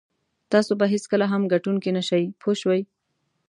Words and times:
تاسو 0.51 0.71
به 0.79 0.85
هېڅکله 0.93 1.25
هم 1.31 1.41
ګټونکی 1.53 1.89
نه 1.97 2.01
شئ 2.09 2.23
پوه 2.41 2.55
شوې!. 2.61 2.81